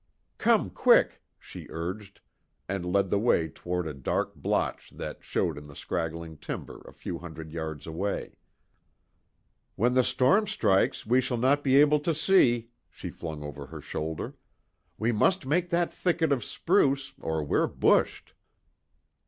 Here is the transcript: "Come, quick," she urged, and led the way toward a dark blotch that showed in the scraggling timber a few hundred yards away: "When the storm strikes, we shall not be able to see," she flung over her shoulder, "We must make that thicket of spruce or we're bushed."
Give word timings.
"Come, 0.39 0.71
quick," 0.71 1.21
she 1.37 1.67
urged, 1.69 2.21
and 2.67 2.87
led 2.91 3.11
the 3.11 3.19
way 3.19 3.47
toward 3.47 3.85
a 3.85 3.93
dark 3.93 4.33
blotch 4.35 4.89
that 4.89 5.23
showed 5.23 5.59
in 5.59 5.67
the 5.67 5.75
scraggling 5.75 6.37
timber 6.37 6.81
a 6.87 6.91
few 6.91 7.19
hundred 7.19 7.51
yards 7.51 7.85
away: 7.85 8.31
"When 9.75 9.93
the 9.93 10.03
storm 10.03 10.47
strikes, 10.47 11.05
we 11.05 11.21
shall 11.21 11.37
not 11.37 11.63
be 11.63 11.75
able 11.75 11.99
to 11.99 12.15
see," 12.15 12.71
she 12.89 13.11
flung 13.11 13.43
over 13.43 13.67
her 13.67 13.79
shoulder, 13.79 14.33
"We 14.97 15.11
must 15.11 15.45
make 15.45 15.69
that 15.69 15.93
thicket 15.93 16.31
of 16.31 16.43
spruce 16.43 17.13
or 17.19 17.43
we're 17.43 17.67
bushed." 17.67 18.33